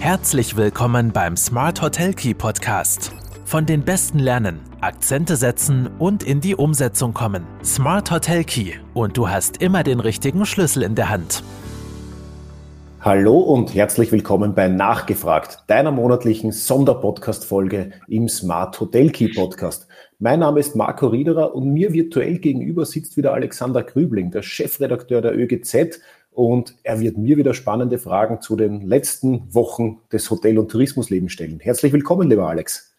[0.00, 3.12] Herzlich willkommen beim Smart Hotel Key Podcast.
[3.44, 7.44] Von den Besten lernen, Akzente setzen und in die Umsetzung kommen.
[7.64, 11.42] Smart Hotel Key und du hast immer den richtigen Schlüssel in der Hand.
[13.00, 19.88] Hallo und herzlich willkommen bei Nachgefragt, deiner monatlichen Sonderpodcast-Folge im Smart Hotel Key Podcast.
[20.20, 25.22] Mein Name ist Marco Riederer und mir virtuell gegenüber sitzt wieder Alexander Grübling, der Chefredakteur
[25.22, 26.00] der ÖGZ
[26.38, 31.32] und er wird mir wieder spannende Fragen zu den letzten Wochen des Hotel- und Tourismuslebens
[31.32, 31.58] stellen.
[31.58, 32.94] Herzlich willkommen, lieber Alex.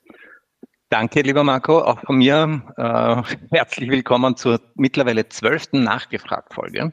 [0.89, 2.61] Danke, lieber Marco, auch von mir.
[2.75, 3.21] Äh,
[3.55, 6.91] herzlich willkommen zur mittlerweile zwölften Nachgefragt-Folge.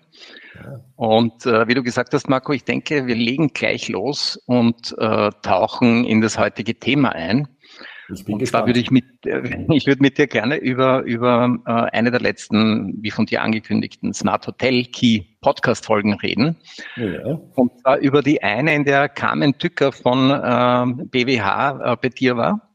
[0.55, 0.81] Ja.
[0.95, 5.31] Und äh, wie du gesagt hast, Marco, ich denke, wir legen gleich los und äh,
[5.43, 7.49] tauchen in das heutige Thema ein.
[8.13, 8.63] Ich bin und gespannt.
[8.63, 13.03] zwar würde ich mit, ich würde mit dir gerne über, über äh, eine der letzten,
[13.03, 16.57] wie von dir angekündigten, Smart Hotel Key Podcast Folgen reden.
[16.97, 17.39] Ja.
[17.55, 22.37] Und zwar über die eine, in der Carmen Tücker von äh, BWH äh, bei dir
[22.37, 22.71] war.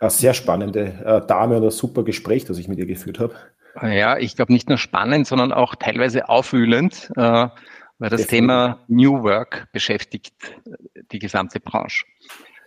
[0.00, 3.34] Eine sehr spannende äh, Dame und ein super Gespräch, das ich mit ihr geführt habe.
[3.80, 7.50] Ja, ich glaube nicht nur spannend, sondern auch teilweise aufwühlend, äh, weil
[7.98, 8.28] das Definitiv.
[8.28, 10.34] Thema New Work beschäftigt
[10.66, 12.04] äh, die gesamte Branche.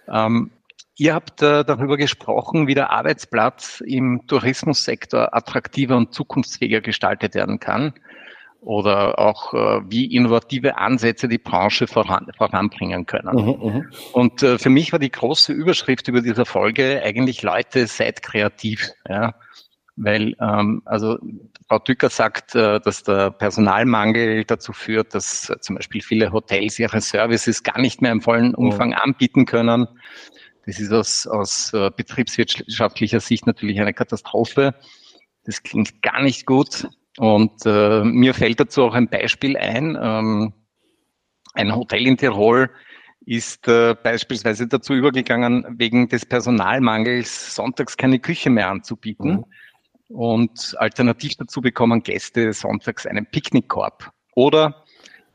[0.07, 0.52] Ähm,
[0.97, 7.59] Ihr habt äh, darüber gesprochen, wie der Arbeitsplatz im Tourismussektor attraktiver und zukunftsfähiger gestaltet werden
[7.59, 7.93] kann
[8.61, 13.35] oder auch äh, wie innovative Ansätze die Branche voran, voranbringen können.
[13.35, 13.91] Mhm, mhm.
[14.13, 18.89] und äh, für mich war die große Überschrift über dieser Folge eigentlich Leute, seid kreativ.
[19.07, 19.35] Ja?
[19.97, 21.17] Weil ähm, also
[21.67, 26.79] Frau Dücker sagt, äh, dass der Personalmangel dazu führt, dass äh, zum Beispiel viele Hotels
[26.79, 28.95] ihre Services gar nicht mehr im vollen Umfang mhm.
[28.95, 29.88] anbieten können.
[30.66, 34.73] Das ist aus, aus äh, betriebswirtschaftlicher Sicht natürlich eine Katastrophe.
[35.44, 36.88] Das klingt gar nicht gut.
[37.17, 39.97] Und äh, mir fällt dazu auch ein Beispiel ein.
[40.02, 40.53] Ähm,
[41.53, 42.69] ein Hotel in Tirol
[43.25, 49.31] ist äh, beispielsweise dazu übergegangen, wegen des Personalmangels sonntags keine Küche mehr anzubieten.
[49.31, 49.45] Mhm.
[50.09, 54.84] Und alternativ dazu bekommen Gäste sonntags einen Picknickkorb oder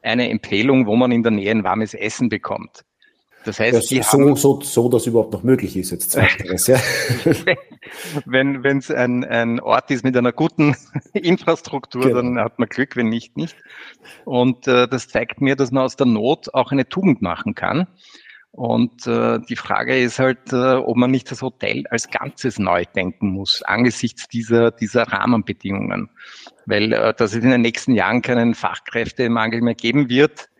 [0.03, 2.85] eine Empfehlung, wo man in der Nähe ein warmes Essen bekommt.
[3.45, 6.79] Das heißt, ja, so, so, so, dass überhaupt noch möglich ist jetzt zweiteres, ja.
[8.27, 10.77] wenn wenn es ein, ein Ort ist mit einer guten
[11.15, 12.17] Infrastruktur, genau.
[12.17, 13.57] dann hat man Glück, wenn nicht, nicht.
[14.27, 17.87] Und äh, das zeigt mir, dass man aus der Not auch eine Tugend machen kann.
[18.53, 22.85] Und äh, die Frage ist halt, äh, ob man nicht das Hotel als Ganzes neu
[22.85, 26.11] denken muss, angesichts dieser, dieser Rahmenbedingungen.
[26.67, 30.51] Weil äh, dass es in den nächsten Jahren keinen Fachkräftemangel mehr geben wird,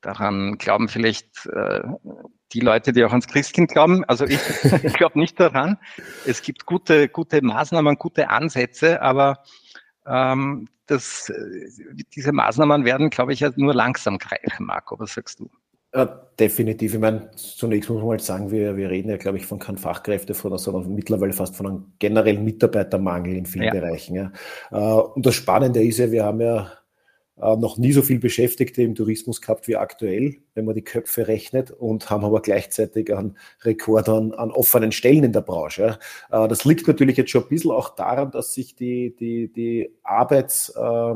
[0.00, 1.82] Daran glauben vielleicht äh,
[2.52, 4.04] die Leute, die auch ans Christkind glauben.
[4.04, 4.40] Also ich
[4.94, 5.78] glaube nicht daran.
[6.26, 9.42] Es gibt gute, gute Maßnahmen, gute Ansätze, aber
[10.06, 14.66] ähm, das, äh, diese Maßnahmen werden, glaube ich, nur langsam greifen.
[14.66, 15.50] Marco, was sagst du?
[15.92, 16.04] Ja,
[16.38, 16.94] definitiv.
[16.94, 19.78] Ich meine, zunächst muss man mal sagen, wir, wir reden ja, glaube ich, von keinem
[19.78, 23.72] Fachkräfte, sondern mittlerweile fast von einem generellen Mitarbeitermangel in vielen ja.
[23.72, 24.14] Bereichen.
[24.14, 24.32] Ja.
[24.70, 26.70] Äh, und das Spannende ist ja, wir haben ja
[27.40, 31.70] noch nie so viel Beschäftigte im Tourismus gehabt wie aktuell, wenn man die Köpfe rechnet
[31.70, 35.98] und haben aber gleichzeitig einen Rekord an, an offenen Stellen in der Branche.
[36.30, 39.90] Äh, das liegt natürlich jetzt schon ein bisschen auch daran, dass sich die, die, die
[40.02, 41.14] Arbeits, äh,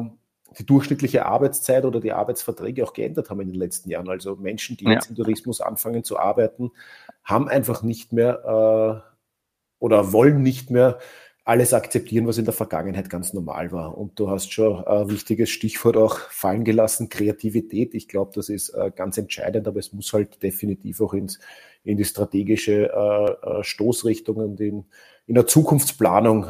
[0.58, 4.08] die durchschnittliche Arbeitszeit oder die Arbeitsverträge auch geändert haben in den letzten Jahren.
[4.08, 4.92] Also Menschen, die ja.
[4.92, 6.70] jetzt im Tourismus anfangen zu arbeiten,
[7.22, 9.14] haben einfach nicht mehr äh,
[9.78, 10.98] oder wollen nicht mehr
[11.44, 13.98] alles akzeptieren, was in der Vergangenheit ganz normal war.
[13.98, 17.94] Und du hast schon ein wichtiges Stichwort auch fallen gelassen, Kreativität.
[17.94, 21.38] Ich glaube, das ist äh, ganz entscheidend, aber es muss halt definitiv auch ins,
[21.84, 24.84] in die strategische äh, äh Stoßrichtung und in,
[25.26, 26.46] in der Zukunftsplanung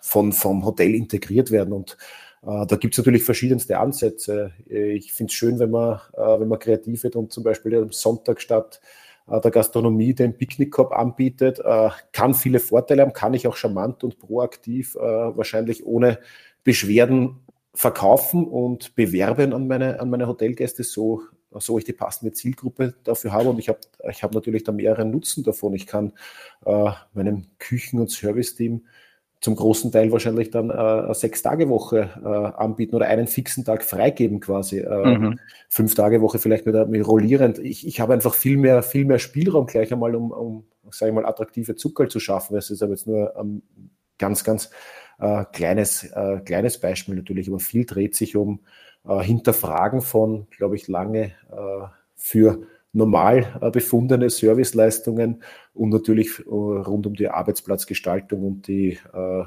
[0.00, 1.74] von, vom Hotel integriert werden.
[1.74, 1.98] Und
[2.40, 4.52] da gibt es natürlich verschiedenste Ansätze.
[4.66, 8.40] Ich finde es schön, wenn man, wenn man kreativ wird und zum Beispiel am Sonntag
[8.40, 8.80] statt
[9.30, 14.18] der Gastronomie den Picknickkorb anbietet, äh, kann viele Vorteile haben, kann ich auch charmant und
[14.18, 16.18] proaktiv äh, wahrscheinlich ohne
[16.64, 17.40] Beschwerden
[17.74, 21.22] verkaufen und bewerben an meine, an meine Hotelgäste, so,
[21.52, 23.50] so ich die passende Zielgruppe dafür habe.
[23.50, 23.78] Und ich habe
[24.10, 25.74] ich hab natürlich da mehreren Nutzen davon.
[25.74, 26.12] Ich kann
[26.66, 28.84] äh, meinem Küchen- und Service-Team
[29.40, 34.40] zum großen Teil wahrscheinlich dann äh, eine Sechs-Tage-Woche äh, anbieten oder einen fixen Tag freigeben
[34.40, 34.78] quasi.
[34.78, 35.38] Äh, mhm.
[35.68, 37.58] Fünf Tage Woche vielleicht mit, mit rollierend.
[37.58, 41.14] Ich, ich habe einfach viel mehr, viel mehr Spielraum gleich einmal, um, um sage ich
[41.14, 42.54] mal, attraktive Zucker zu schaffen.
[42.54, 43.62] Das ist aber jetzt nur ein
[44.18, 44.70] ganz, ganz
[45.20, 48.60] äh, kleines, äh, kleines Beispiel natürlich, aber viel dreht sich um
[49.06, 51.86] äh, Hinterfragen von, glaube ich, lange äh,
[52.16, 52.62] für
[52.92, 55.42] normal äh, befundene Serviceleistungen
[55.74, 59.44] und natürlich äh, rund um die Arbeitsplatzgestaltung und die, äh,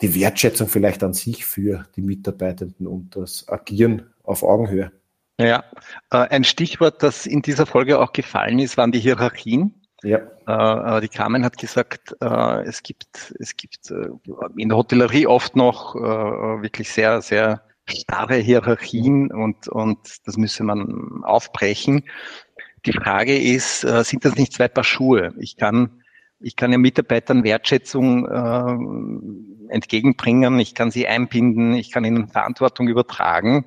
[0.00, 4.92] die Wertschätzung vielleicht an sich für die Mitarbeitenden und das Agieren auf Augenhöhe.
[5.40, 5.62] Ja,
[6.10, 9.72] ein Stichwort, das in dieser Folge auch gefallen ist, waren die Hierarchien.
[10.02, 11.00] Ja.
[11.00, 13.88] Die Carmen hat gesagt, es gibt, es gibt
[14.56, 21.22] in der Hotellerie oft noch wirklich sehr, sehr starre Hierarchien und, und das müsse man
[21.24, 22.04] aufbrechen.
[22.86, 25.34] Die Frage ist, äh, sind das nicht zwei Paar Schuhe?
[25.38, 26.02] Ich kann,
[26.40, 32.88] ich kann ja Mitarbeitern Wertschätzung äh, entgegenbringen, ich kann sie einbinden, ich kann ihnen Verantwortung
[32.88, 33.66] übertragen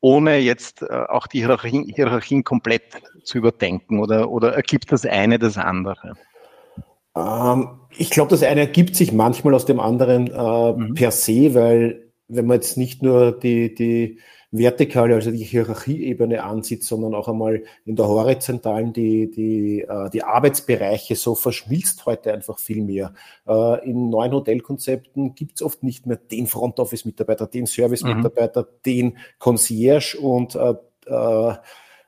[0.00, 5.38] ohne jetzt äh, auch die Hierarchien, Hierarchien komplett zu überdenken oder, oder ergibt das eine
[5.38, 6.14] das andere?
[7.16, 10.94] Ähm, ich glaube, das eine ergibt sich manchmal aus dem anderen äh, mhm.
[10.94, 14.18] per se, weil wenn man jetzt nicht nur die, die
[14.50, 20.22] vertikale, also die Hierarchieebene ansieht, sondern auch einmal in der horizontalen die, die, äh, die
[20.22, 23.12] Arbeitsbereiche, so verschmilzt heute einfach viel mehr.
[23.46, 28.82] Äh, in neuen Hotelkonzepten gibt es oft nicht mehr den Front Office-Mitarbeiter, den Service-Mitarbeiter, mhm.
[28.86, 30.74] den Concierge und äh,
[31.06, 31.54] äh,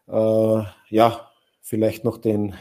[0.08, 1.30] äh, ja,
[1.60, 2.54] vielleicht noch den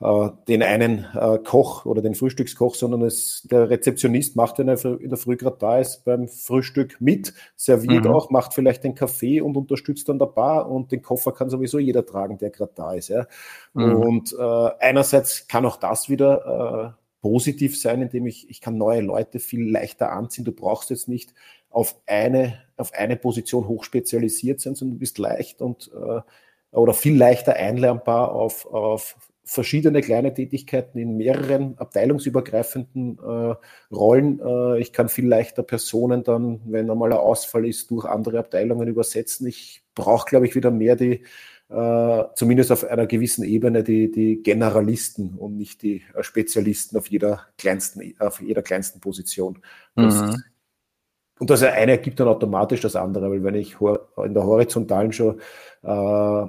[0.00, 5.10] den einen äh, Koch oder den Frühstückskoch, sondern es, der Rezeptionist macht, wenn er in
[5.10, 8.12] der Früh gerade da ist, beim Frühstück mit, serviert mhm.
[8.12, 11.78] auch, macht vielleicht den Kaffee und unterstützt dann der Bar und den Koffer kann sowieso
[11.78, 13.08] jeder tragen, der gerade da ist.
[13.08, 13.26] Ja.
[13.74, 13.94] Mhm.
[13.96, 19.02] Und äh, einerseits kann auch das wieder äh, positiv sein, indem ich, ich kann neue
[19.02, 20.46] Leute viel leichter anziehen.
[20.46, 21.34] Du brauchst jetzt nicht
[21.68, 26.20] auf eine, auf eine Position hochspezialisiert sein, sondern du bist leicht und äh,
[26.72, 29.16] oder viel leichter einlernbar auf, auf
[29.50, 33.54] verschiedene kleine Tätigkeiten in mehreren abteilungsübergreifenden äh,
[33.92, 34.38] Rollen.
[34.38, 38.86] Äh, ich kann viel leichter Personen dann, wenn einmal ein Ausfall ist, durch andere Abteilungen
[38.86, 39.48] übersetzen.
[39.48, 41.24] Ich brauche, glaube ich, wieder mehr die,
[41.68, 47.08] äh, zumindest auf einer gewissen Ebene, die, die Generalisten und nicht die äh, Spezialisten auf
[47.08, 49.58] jeder kleinsten, auf jeder kleinsten Position.
[49.96, 50.44] Das, mhm.
[51.40, 55.40] Und das eine ergibt dann automatisch das andere, weil wenn ich in der horizontalen schon
[55.82, 56.46] äh,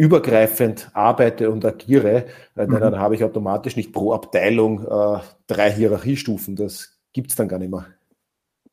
[0.00, 2.24] übergreifend arbeite und agiere,
[2.56, 2.80] äh, mhm.
[2.80, 6.56] dann habe ich automatisch nicht pro Abteilung äh, drei Hierarchiestufen.
[6.56, 7.84] Das gibt es dann gar nicht mehr.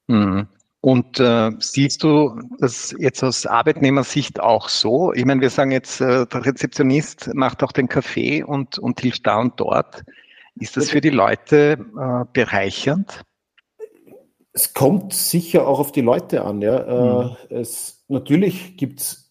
[0.08, 0.48] Mhm.
[0.80, 5.12] Und äh, siehst du das jetzt aus Arbeitnehmersicht auch so?
[5.12, 9.28] Ich meine, wir sagen jetzt, äh, der Rezeptionist macht auch den Kaffee und, und hilft
[9.28, 10.06] da und dort.
[10.58, 13.24] Ist das für die Leute äh, bereichernd?
[14.54, 16.62] Es kommt sicher auch auf die Leute an.
[16.62, 16.78] Ja.
[16.78, 17.36] Äh, mhm.
[17.50, 19.27] Es, natürlich gibt es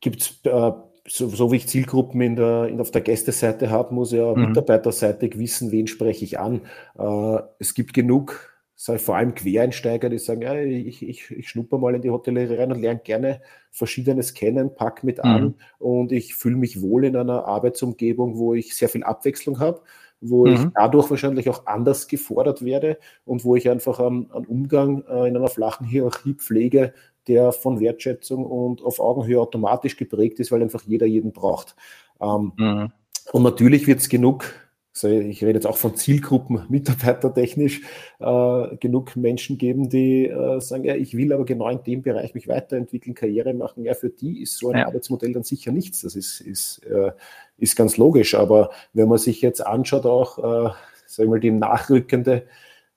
[0.00, 0.72] gibt es, äh,
[1.06, 4.48] so, so, wie ich Zielgruppen in der, in, auf der Gästeseite habe, muss ja mhm.
[4.48, 6.62] mitarbeiterseitig wissen, wen spreche ich an.
[6.98, 8.40] Äh, es gibt genug,
[8.74, 12.56] sag, vor allem Quereinsteiger, die sagen, ja, ich, ich, ich schnupper mal in die Hotellerie
[12.56, 13.40] rein und lerne gerne
[13.70, 15.54] Verschiedenes kennen, pack mit an mhm.
[15.78, 19.80] und ich fühle mich wohl in einer Arbeitsumgebung, wo ich sehr viel Abwechslung habe
[20.20, 20.52] wo mhm.
[20.52, 25.28] ich dadurch wahrscheinlich auch anders gefordert werde und wo ich einfach einen, einen Umgang äh,
[25.28, 26.92] in einer flachen Hierarchie pflege,
[27.28, 31.76] der von Wertschätzung und auf Augenhöhe automatisch geprägt ist, weil einfach jeder jeden braucht.
[32.20, 32.92] Ähm, mhm.
[33.32, 34.54] Und natürlich wird es genug,
[34.94, 37.82] also ich rede jetzt auch von Zielgruppen, mitarbeitertechnisch,
[38.18, 42.34] äh, genug Menschen geben, die äh, sagen, ja, ich will aber genau in dem Bereich
[42.34, 43.84] mich weiterentwickeln, Karriere machen.
[43.84, 44.86] Ja, für die ist so ein ja.
[44.86, 46.00] Arbeitsmodell dann sicher nichts.
[46.00, 47.12] Das ist, ist, äh,
[47.58, 48.34] ist ganz logisch.
[48.34, 50.70] Aber wenn man sich jetzt anschaut, auch, äh,
[51.06, 52.44] sagen wir die nachrückende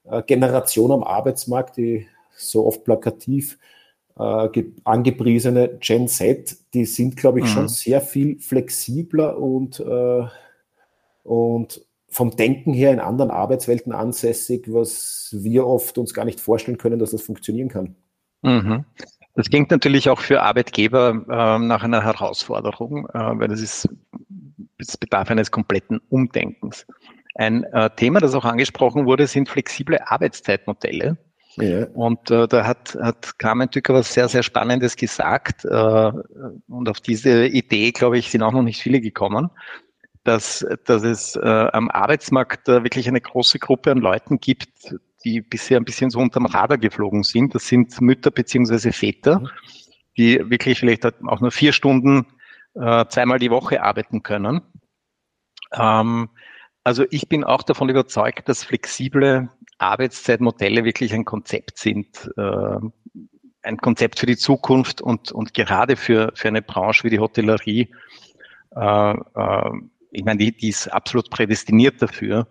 [0.06, 3.60] äh, Generation am Arbeitsmarkt, die so oft plakativ
[4.22, 7.50] äh, angepriesene Gen Z, die sind, glaube ich, mhm.
[7.50, 10.24] schon sehr viel flexibler und, äh,
[11.24, 16.78] und vom Denken her in anderen Arbeitswelten ansässig, was wir oft uns gar nicht vorstellen
[16.78, 17.96] können, dass das funktionieren kann.
[18.42, 18.86] Mhm.
[19.36, 23.88] Das klingt natürlich auch für Arbeitgeber äh, nach einer Herausforderung, äh, weil das ist,
[24.78, 26.86] es bedarf eines kompletten Umdenkens.
[27.36, 31.18] Ein äh, Thema, das auch angesprochen wurde, sind flexible Arbeitszeitmodelle.
[31.58, 31.88] Ja.
[31.94, 35.66] Und äh, da hat, hat Carmen Tücker was sehr, sehr Spannendes gesagt.
[35.66, 36.12] Äh,
[36.68, 39.50] und auf diese Idee, glaube ich, sind auch noch nicht viele gekommen,
[40.24, 41.40] dass, dass es äh,
[41.74, 46.20] am Arbeitsmarkt äh, wirklich eine große Gruppe an Leuten gibt, die bisher ein bisschen so
[46.20, 47.54] unterm Radar geflogen sind.
[47.54, 49.50] Das sind Mütter beziehungsweise Väter, mhm.
[50.18, 52.28] die wirklich vielleicht auch nur vier Stunden
[52.76, 54.62] äh, zweimal die Woche arbeiten können.
[55.74, 56.30] Ähm,
[56.84, 59.50] also ich bin auch davon überzeugt, dass flexible
[59.82, 62.78] Arbeitszeitmodelle wirklich ein Konzept sind, äh,
[63.64, 67.94] ein Konzept für die Zukunft und, und gerade für, für eine Branche wie die Hotellerie.
[68.76, 69.72] Äh, äh,
[70.12, 72.48] ich meine, die, die ist absolut prädestiniert dafür,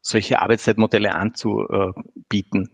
[0.00, 2.70] solche Arbeitszeitmodelle anzubieten.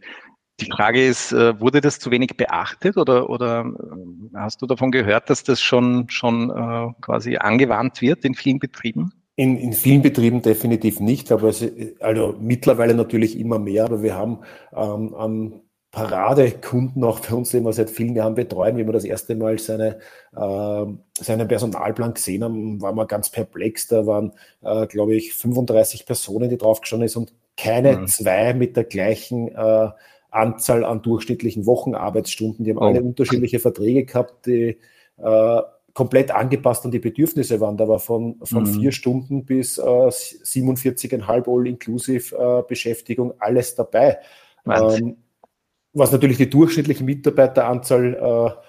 [0.61, 4.91] Die Frage ist, äh, wurde das zu wenig beachtet oder, oder äh, hast du davon
[4.91, 9.20] gehört, dass das schon, schon äh, quasi angewandt wird in vielen Betrieben?
[9.37, 11.65] In, in vielen Betrieben definitiv nicht, aber es,
[12.01, 14.41] also mittlerweile natürlich immer mehr, aber wir haben
[14.75, 18.77] ähm, an Paradekunden auch bei uns, den wir seit vielen Jahren betreuen.
[18.77, 19.99] Wie wir das erste Mal seine,
[20.37, 20.85] äh,
[21.19, 23.89] seinen Personalplan gesehen haben, waren wir ganz perplex.
[23.89, 24.33] Da waren,
[24.63, 28.07] äh, glaube ich, 35 Personen, die draufgeschaut ist und keine mhm.
[28.07, 29.89] zwei mit der gleichen äh,
[30.31, 32.65] Anzahl an durchschnittlichen Wochenarbeitsstunden.
[32.65, 32.87] Die haben oh.
[32.87, 34.79] alle unterschiedliche Verträge gehabt, die
[35.19, 35.61] äh,
[35.95, 37.77] komplett angepasst an die Bedürfnisse waren.
[37.77, 38.75] Da war von, von mhm.
[38.75, 44.19] vier Stunden bis äh, 47,5 All-Inclusive äh, Beschäftigung alles dabei.
[44.67, 45.17] Ähm,
[45.93, 48.63] was natürlich die durchschnittliche Mitarbeiteranzahl äh,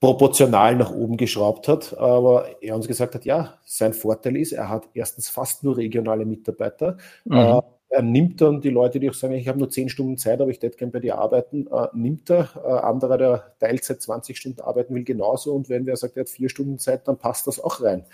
[0.00, 1.96] proportional nach oben geschraubt hat.
[1.98, 6.26] Aber er uns gesagt hat, ja, sein Vorteil ist, er hat erstens fast nur regionale
[6.26, 6.96] Mitarbeiter.
[7.24, 7.36] Mhm.
[7.36, 7.60] Äh,
[7.96, 10.50] er nimmt dann die Leute, die auch sagen, ich habe nur zehn Stunden Zeit, aber
[10.50, 12.50] ich hätte gerne bei dir arbeiten, äh, nimmt er.
[12.62, 15.54] Äh, anderer, der Teilzeit 20 Stunden arbeiten will, genauso.
[15.54, 18.04] Und wenn wer sagt, er hat vier Stunden Zeit, dann passt das auch rein.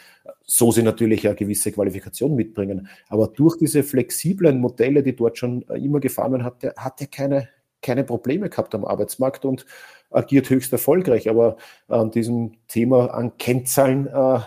[0.44, 2.86] So sie natürlich eine gewisse Qualifikation mitbringen.
[3.08, 7.48] Aber durch diese flexiblen Modelle, die dort schon äh, immer gefahren hat hat er keine,
[7.80, 9.66] keine Probleme gehabt am Arbeitsmarkt und
[10.10, 11.28] agiert höchst erfolgreich.
[11.28, 11.56] Aber
[11.88, 14.38] an diesem Thema an Kennzahlen äh,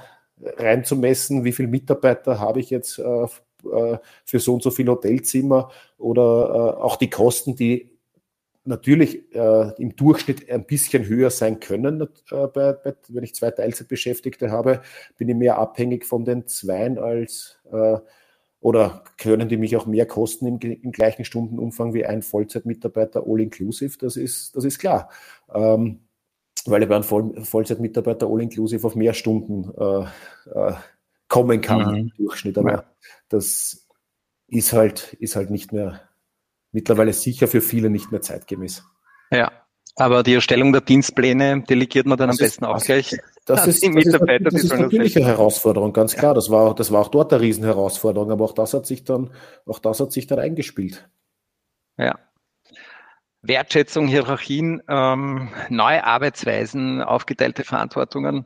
[0.57, 3.01] reinzumessen, wie viele Mitarbeiter habe ich jetzt
[3.73, 7.91] äh, für so und so viele Hotelzimmer oder äh, auch die Kosten, die
[8.65, 12.01] natürlich äh, im Durchschnitt ein bisschen höher sein können.
[12.01, 14.81] Äh, bei, bei, wenn ich zwei Teilzeitbeschäftigte habe,
[15.17, 17.97] bin ich mehr abhängig von den Zweien als äh,
[18.61, 23.95] oder können die mich auch mehr kosten im, im gleichen Stundenumfang wie ein Vollzeitmitarbeiter all-inclusive?
[23.99, 25.09] Das ist, das ist klar.
[25.53, 25.99] Ähm,
[26.65, 30.05] weil ich bei einem Voll Vollzeitmitarbeiter all-inclusive auf mehr Stunden äh,
[31.35, 31.95] kommen kann mhm.
[31.95, 32.57] im Durchschnitt.
[32.57, 32.83] Aber ja.
[33.27, 33.85] das
[34.47, 35.99] ist halt, ist halt nicht mehr,
[36.71, 38.85] mittlerweile sicher für viele nicht mehr zeitgemäß.
[39.31, 39.51] Ja,
[39.97, 43.17] aber die Erstellung der Dienstpläne delegiert man dann das am besten ist, auch gleich.
[43.45, 46.33] Das ist, das ist, das ist natürlich eine Herausforderung, ganz klar.
[46.33, 49.31] Das war, das war auch dort eine Riesenherausforderung, aber auch das hat sich dann,
[49.65, 51.09] auch das hat sich dann eingespielt.
[51.97, 52.17] Ja.
[53.41, 58.45] Wertschätzung, Hierarchien, ähm, neue Arbeitsweisen, aufgeteilte Verantwortungen.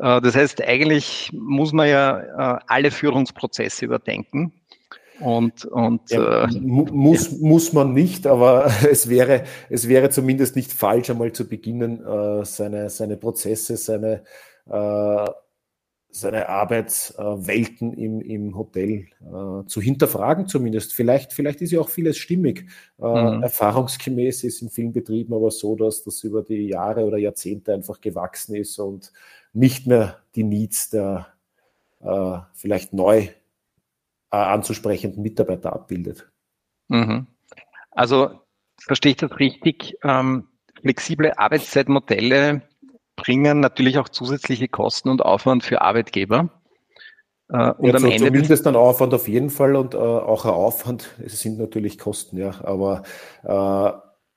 [0.00, 4.52] Äh, das heißt, eigentlich muss man ja äh, alle Führungsprozesse überdenken.
[5.20, 7.38] Und, und ja, äh, muss, ja.
[7.40, 12.44] muss man nicht, aber es wäre, es wäre zumindest nicht falsch, einmal zu beginnen, äh,
[12.44, 14.22] seine, seine Prozesse, seine,
[14.66, 15.26] äh,
[16.12, 19.06] seine Arbeitswelten im, im Hotel
[19.66, 20.92] zu hinterfragen, zumindest.
[20.92, 22.66] Vielleicht, vielleicht ist ja auch vieles stimmig.
[22.98, 23.44] Mhm.
[23.44, 28.00] Erfahrungsgemäß ist in vielen Betrieben aber so, dass das über die Jahre oder Jahrzehnte einfach
[28.00, 29.12] gewachsen ist und
[29.52, 31.28] nicht mehr die Needs der
[32.00, 33.28] äh, vielleicht neu
[34.30, 36.30] äh, anzusprechenden Mitarbeiter abbildet.
[36.88, 37.26] Mhm.
[37.90, 38.40] Also
[38.78, 39.98] verstehe ich das richtig?
[40.02, 40.48] Ähm,
[40.80, 42.62] flexible Arbeitszeitmodelle
[43.16, 46.48] bringen natürlich auch zusätzliche Kosten und Aufwand für Arbeitgeber.
[47.50, 50.44] Äh, und ja, am so, Ende zumindest ein Aufwand auf jeden Fall und äh, auch
[50.44, 51.16] ein Aufwand.
[51.24, 53.02] Es sind natürlich Kosten, ja, aber
[53.42, 53.92] äh,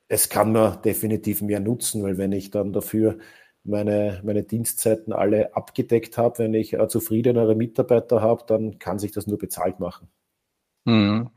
[0.08, 3.18] es kann mir definitiv mehr nutzen, weil wenn ich dann dafür
[3.64, 6.40] meine, meine Dienstzeiten alle abgedeckt habe.
[6.40, 10.10] Wenn ich zufriedenere Mitarbeiter habe, dann kann sich das nur bezahlt machen.
[10.86, 11.30] Mhm.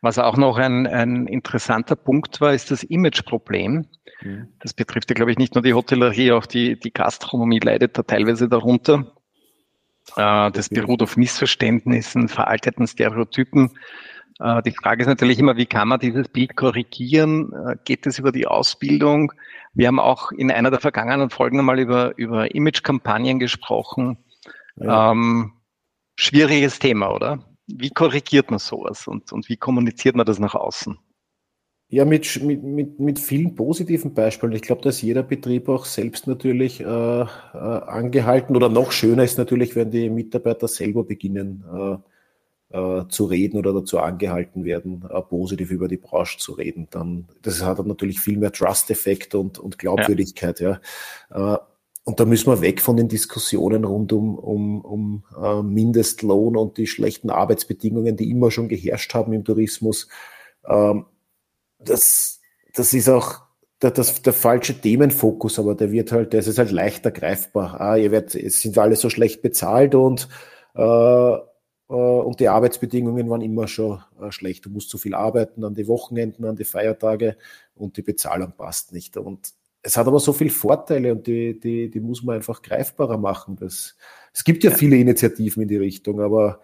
[0.00, 3.86] Was auch noch ein, ein interessanter Punkt war, ist das Imageproblem.
[4.22, 4.48] Mhm.
[4.60, 8.02] Das betrifft ja, glaube ich, nicht nur die Hotellerie, auch die, die Gastronomie leidet da
[8.02, 9.12] teilweise darunter.
[10.16, 13.76] Äh, das beruht auf Missverständnissen, veralteten Stereotypen.
[14.38, 17.52] Äh, die Frage ist natürlich immer, wie kann man dieses Bild korrigieren?
[17.52, 19.32] Äh, geht es über die Ausbildung?
[19.74, 24.18] Wir haben auch in einer der vergangenen Folgen einmal über, über Image-Kampagnen gesprochen.
[24.76, 25.12] Ja.
[25.12, 25.52] Ähm,
[26.16, 27.44] schwieriges Thema, oder?
[27.66, 30.98] Wie korrigiert man sowas und, und wie kommuniziert man das nach außen?
[31.90, 34.52] Ja, mit, mit, mit, mit vielen positiven Beispielen.
[34.52, 37.26] Ich glaube, dass jeder Betrieb auch selbst natürlich äh, äh,
[37.56, 41.96] angehalten oder noch schöner ist natürlich, wenn die Mitarbeiter selber beginnen, äh,
[42.70, 47.62] zu reden oder dazu angehalten werden, äh, positiv über die Branche zu reden, dann das
[47.62, 50.80] hat natürlich viel mehr Trust-Effekt und, und Glaubwürdigkeit, ja.
[51.30, 51.54] ja.
[51.54, 51.58] Äh,
[52.04, 56.78] und da müssen wir weg von den Diskussionen rund um, um, um äh, Mindestlohn und
[56.78, 60.08] die schlechten Arbeitsbedingungen, die immer schon geherrscht haben im Tourismus.
[60.66, 61.04] Ähm,
[61.78, 62.40] das,
[62.74, 63.42] das ist auch
[63.82, 67.80] der, das, der falsche Themenfokus, aber der wird halt, der ist halt leichter greifbar.
[67.80, 70.28] Ah, ihr werdet, es sind alle so schlecht bezahlt und
[70.74, 71.38] äh, äh,
[71.94, 74.66] und die Arbeitsbedingungen waren immer schon äh, schlecht.
[74.66, 77.36] Du musst zu viel arbeiten an die Wochenenden, an die Feiertage
[77.74, 79.16] und die Bezahlung passt nicht.
[79.16, 83.16] Und es hat aber so viele Vorteile und die, die, die muss man einfach greifbarer
[83.16, 83.56] machen.
[83.56, 83.96] Das,
[84.34, 86.60] es gibt ja viele Initiativen in die Richtung, aber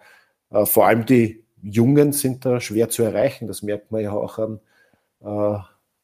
[0.51, 3.47] äh, vor allem die Jungen sind da schwer zu erreichen.
[3.47, 4.59] Das merkt man ja auch an,
[5.21, 5.57] äh,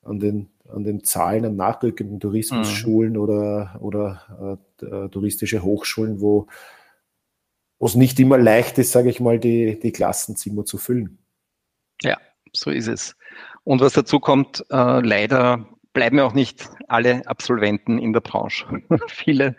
[0.03, 3.19] an, den, an den Zahlen an nachrückenden Tourismusschulen mhm.
[3.19, 6.47] oder, oder äh, touristische Hochschulen, wo
[7.81, 11.17] wo es nicht immer leicht ist, sage ich mal, die, die Klassenzimmer zu füllen.
[12.03, 12.17] Ja,
[12.53, 13.15] so ist es.
[13.63, 18.67] Und was dazu kommt, äh, leider bleiben ja auch nicht alle Absolventen in der Branche.
[19.07, 19.55] Viele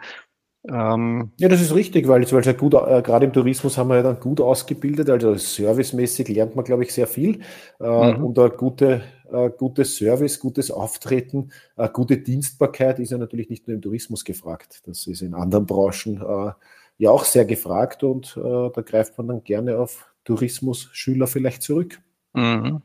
[0.69, 3.97] ähm, ja, das ist richtig, weil, weil ja gut, äh, gerade im Tourismus haben wir
[3.97, 7.41] ja dann gut ausgebildet, also servicemäßig lernt man, glaube ich, sehr viel.
[7.81, 8.25] Äh, mhm.
[8.25, 9.03] Und ein gute,
[9.33, 14.25] äh, gutes Service, gutes Auftreten, äh, gute Dienstbarkeit ist ja natürlich nicht nur im Tourismus
[14.25, 14.83] gefragt.
[14.87, 16.53] Das ist in anderen Branchen äh,
[16.99, 22.01] ja auch sehr gefragt und äh, da greift man dann gerne auf Tourismus-Schüler vielleicht zurück.
[22.33, 22.83] Mhm.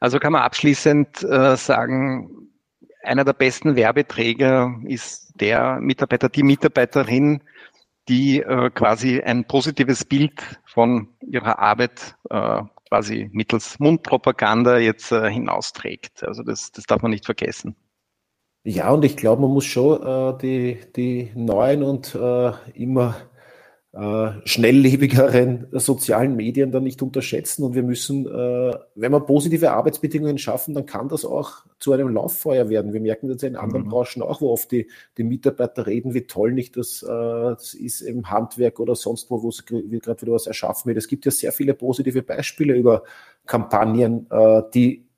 [0.00, 2.50] Also kann man abschließend sagen,
[3.02, 7.42] einer der besten Werbeträger ist der Mitarbeiter, die Mitarbeiterin,
[8.08, 15.30] die äh, quasi ein positives Bild von ihrer Arbeit äh, quasi mittels Mundpropaganda jetzt äh,
[15.30, 16.24] hinausträgt.
[16.24, 17.76] Also das, das darf man nicht vergessen.
[18.64, 23.16] Ja, und ich glaube, man muss schon äh, die, die neuen und äh, immer
[23.92, 27.64] äh, schnelllebigeren sozialen Medien dann nicht unterschätzen.
[27.64, 32.08] Und wir müssen, äh, wenn wir positive Arbeitsbedingungen schaffen, dann kann das auch zu einem
[32.08, 32.92] Lauffeuer werden.
[32.92, 33.88] Wir merken das ja in anderen mhm.
[33.88, 38.02] Branchen auch, wo oft die, die Mitarbeiter reden, wie toll nicht das, äh, das ist
[38.02, 40.98] im Handwerk oder sonst wo, wo gerade wieder was erschaffen wird.
[40.98, 43.02] Es gibt ja sehr viele positive Beispiele über
[43.46, 45.09] Kampagnen, äh, die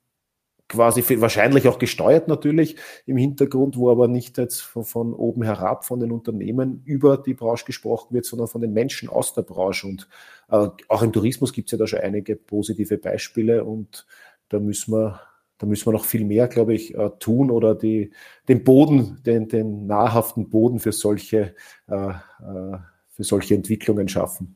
[0.73, 2.75] quasi wahrscheinlich auch gesteuert natürlich
[3.05, 7.35] im Hintergrund, wo aber nicht jetzt von, von, oben herab von den Unternehmen über die
[7.35, 9.87] Branche gesprochen wird, sondern von den Menschen aus der Branche.
[9.87, 10.07] Und
[10.49, 14.07] äh, auch im Tourismus gibt es ja da schon einige positive Beispiele und
[14.49, 15.21] da müssen wir,
[15.59, 18.11] da müssen wir noch viel mehr, glaube ich, äh, tun oder die,
[18.47, 21.55] den Boden, den, den nahrhaften Boden für solche,
[21.87, 22.77] äh, äh
[23.15, 24.55] für solche Entwicklungen schaffen.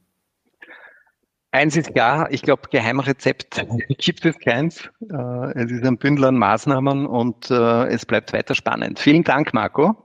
[1.51, 3.65] Eins ist klar, ich glaube, Geheimrezept
[3.97, 4.89] gibt es keins.
[5.09, 8.99] Äh, es ist ein Bündel an Maßnahmen und äh, es bleibt weiter spannend.
[8.99, 9.95] Vielen Dank, Marco.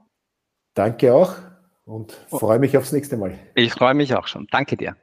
[0.73, 1.35] Danke auch
[1.85, 3.37] und freue mich aufs nächste Mal.
[3.55, 4.47] Ich freue mich auch schon.
[4.51, 4.95] Danke dir.